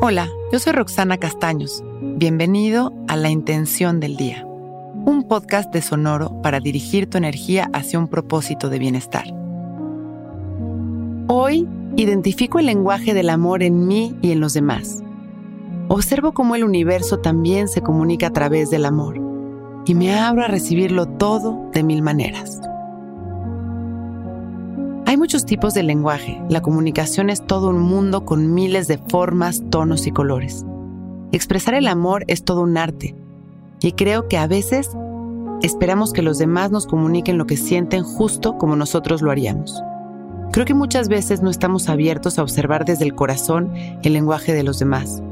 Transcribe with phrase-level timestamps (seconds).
[0.00, 1.82] Hola, yo soy Roxana Castaños.
[2.00, 7.98] Bienvenido a La Intención del Día, un podcast de Sonoro para dirigir tu energía hacia
[7.98, 9.24] un propósito de bienestar.
[11.26, 11.66] Hoy
[11.96, 15.02] identifico el lenguaje del amor en mí y en los demás.
[15.88, 19.20] Observo cómo el universo también se comunica a través del amor
[19.84, 22.60] y me abro a recibirlo todo de mil maneras.
[25.08, 26.38] Hay muchos tipos de lenguaje.
[26.50, 30.66] La comunicación es todo un mundo con miles de formas, tonos y colores.
[31.32, 33.14] Expresar el amor es todo un arte.
[33.80, 34.90] Y creo que a veces
[35.62, 39.82] esperamos que los demás nos comuniquen lo que sienten justo como nosotros lo haríamos.
[40.52, 43.72] Creo que muchas veces no estamos abiertos a observar desde el corazón
[44.02, 45.22] el lenguaje de los demás.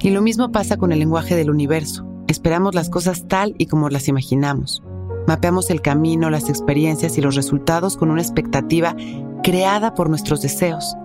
[0.00, 2.06] Y lo mismo pasa con el lenguaje del universo.
[2.28, 4.82] Esperamos las cosas tal y como las imaginamos.
[5.26, 8.96] Mapeamos el camino, las experiencias y los resultados con una expectativa
[9.42, 10.96] creada por nuestros deseos.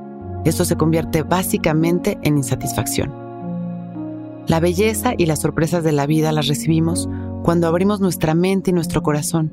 [0.46, 3.14] Esto se convierte básicamente en insatisfacción.
[4.48, 7.10] La belleza y las sorpresas de la vida las recibimos
[7.44, 9.52] cuando abrimos nuestra mente y nuestro corazón,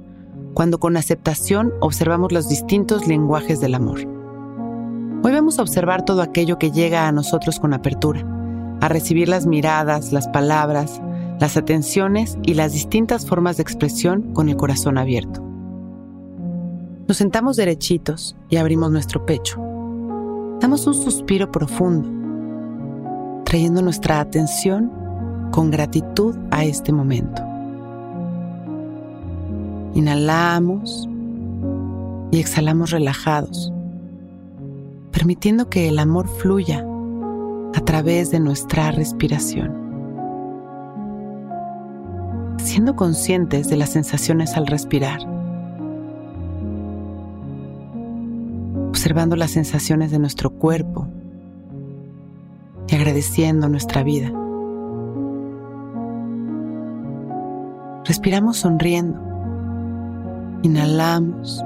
[0.55, 4.01] cuando con aceptación observamos los distintos lenguajes del amor.
[5.25, 8.25] Hoy vamos a observar todo aquello que llega a nosotros con apertura,
[8.81, 11.01] a recibir las miradas, las palabras,
[11.41, 15.43] las atenciones y las distintas formas de expresión con el corazón abierto.
[17.07, 19.61] Nos sentamos derechitos y abrimos nuestro pecho.
[20.61, 22.09] Damos un suspiro profundo,
[23.45, 24.91] trayendo nuestra atención
[25.51, 27.43] con gratitud a este momento.
[29.95, 31.09] Inhalamos
[32.31, 33.73] y exhalamos relajados,
[35.13, 36.85] permitiendo que el amor fluya
[37.75, 39.84] a través de nuestra respiración
[42.65, 45.21] siendo conscientes de las sensaciones al respirar,
[48.89, 51.07] observando las sensaciones de nuestro cuerpo
[52.89, 54.33] y agradeciendo nuestra vida.
[58.05, 59.19] Respiramos sonriendo,
[60.63, 61.63] inhalamos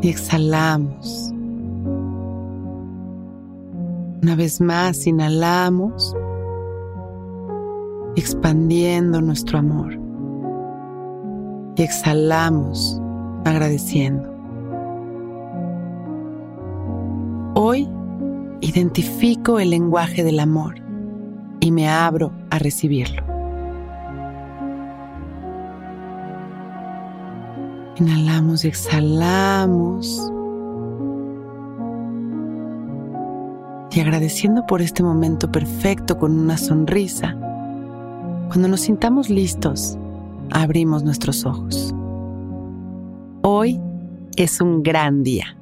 [0.00, 1.32] y exhalamos.
[4.22, 6.14] Una vez más, inhalamos
[8.16, 9.98] expandiendo nuestro amor.
[11.76, 13.00] Y exhalamos
[13.44, 14.30] agradeciendo.
[17.54, 17.88] Hoy
[18.60, 20.76] identifico el lenguaje del amor
[21.60, 23.22] y me abro a recibirlo.
[27.96, 30.32] Inhalamos y exhalamos.
[33.90, 37.36] Y agradeciendo por este momento perfecto con una sonrisa,
[38.52, 39.96] cuando nos sintamos listos,
[40.50, 41.94] abrimos nuestros ojos.
[43.40, 43.80] Hoy
[44.36, 45.56] es un gran día.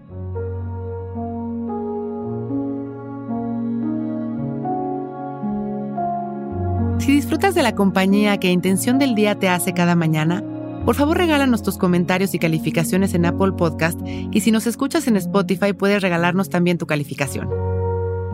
[6.98, 10.42] Si disfrutas de la compañía que Intención del Día te hace cada mañana,
[10.84, 14.00] por favor regálanos tus comentarios y calificaciones en Apple Podcast
[14.32, 17.48] y si nos escuchas en Spotify puedes regalarnos también tu calificación.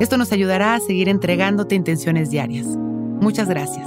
[0.01, 2.67] Esto nos ayudará a seguir entregándote intenciones diarias.
[3.21, 3.87] Muchas gracias.